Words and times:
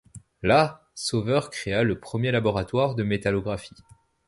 Là, 0.41 0.89
Sauveur 0.95 1.51
créa 1.51 1.83
le 1.83 1.99
premier 1.99 2.31
laboratoire 2.31 2.95
de 2.95 3.03
métallographie. 3.03 3.75